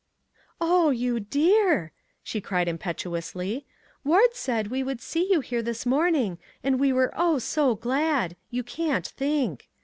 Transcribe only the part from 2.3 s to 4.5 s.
cried impetuously," Ward